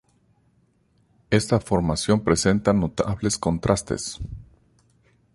[1.29, 4.17] Esta formación presenta notables contrastes.